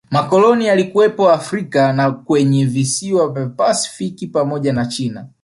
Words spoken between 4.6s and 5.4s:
na China